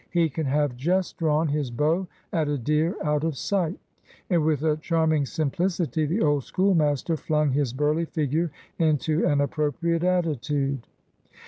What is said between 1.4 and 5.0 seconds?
his bow at a deer out of sight." And with a